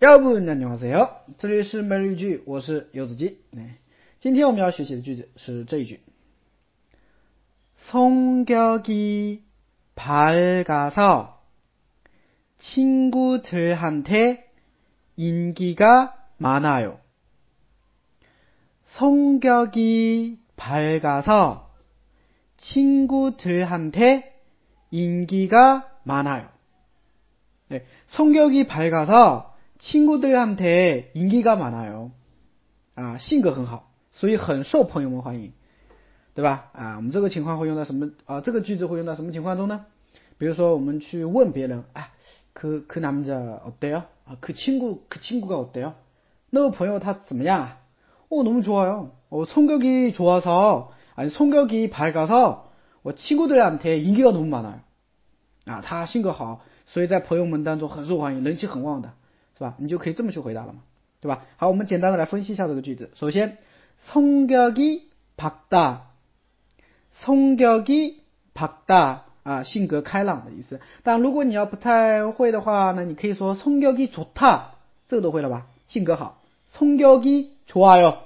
[0.00, 1.22] 여러분 안녕하세요.
[1.38, 3.78] 这里是 매일 유句 我是柚子지 네.
[4.20, 5.98] 今天我们要学习的句子是这一句.
[7.90, 9.42] 성격이
[9.96, 11.42] 밝아서
[12.58, 14.48] 친구들한테
[15.16, 17.00] 인기가 많아요.
[18.86, 21.72] 성격이 밝아서
[22.56, 24.32] 친구들한테
[24.92, 26.48] 인기가 많아요.
[27.68, 32.10] 네, 성격이 밝아서 친구들한테인기가많아요
[32.96, 35.52] 啊，性格很好，所以很受朋友们欢迎，
[36.34, 36.70] 对吧？
[36.72, 38.10] 啊，我们这个情况会用到什么？
[38.26, 39.86] 啊，这个句子会用到什么情况中呢？
[40.36, 42.10] 比如说，我们去问别人，哎，
[42.56, 44.02] 커커남자어때 요？
[44.26, 45.92] 啊，커친구커친구가어때 요？
[46.50, 47.76] 너무보여탓뭐 냐？
[48.30, 52.64] 오너무좋아요오성격이좋아서아니성격이밝아서
[53.14, 54.80] 친구들한테인기가많아요
[55.70, 59.12] 啊，他性格好，所以在朋友们当中很受欢迎，人气很旺的。
[59.58, 59.74] 是吧？
[59.78, 60.82] 你就可以这么去回答了嘛，
[61.20, 61.44] 对吧？
[61.56, 63.10] 好，我们简单的来分析一下这个句子。
[63.16, 63.58] 首先，
[64.06, 65.00] 성격이
[65.36, 65.96] 밝 다，
[67.20, 68.14] 성격이
[68.54, 70.80] 밝다啊，性格开朗的意思。
[71.02, 74.60] 但如果你要不太会的话，那你可以说성격이좋 다，
[75.08, 75.66] 这个都会了吧？
[75.88, 76.40] 性格好。
[76.72, 78.18] 성격이좋아요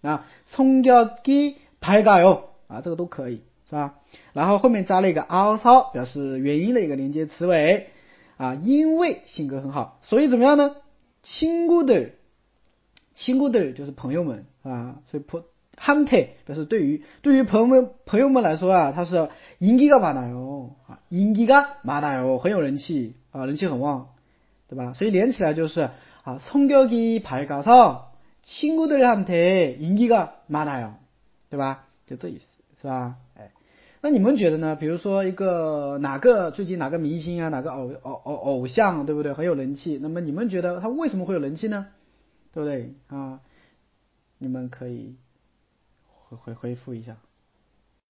[0.00, 3.96] 啊，성격이밝다요啊，这个都可以，是吧？
[4.32, 7.90] 然后后面加了一个아 서， 表示原因的一个连接词尾。
[8.38, 10.76] 啊，因为性格很好，所以怎么样呢？
[11.22, 12.12] 亲姑 들，
[13.12, 19.16] 亲姑들就是朋友们啊，所以 h u t 한테表示对于对于朋友们朋友们来说啊，他是
[19.58, 24.10] 인기가많아요啊，인기가많아 요， 很有人气啊，人气很旺，
[24.68, 24.92] 对吧？
[24.92, 25.80] 所以连起来就是
[26.22, 28.02] 啊，성격이밝아서
[28.44, 30.92] 친구들한테인기가많아 요，
[31.50, 31.86] 对吧？
[32.06, 32.44] 就这意思，
[32.80, 33.16] 是吧？
[33.36, 33.50] 哎。
[34.00, 34.76] 那你们觉得呢？
[34.76, 39.32] 比如说一个哪个最近哪个明星啊，哪个偶偶偶偶像对不对？
[39.32, 39.98] 很有人气。
[40.00, 41.86] 那么你们觉得他为什么会有人气呢？
[42.52, 43.40] 对不对啊？
[44.38, 45.16] 你们可以
[46.06, 47.16] 回回回复一下。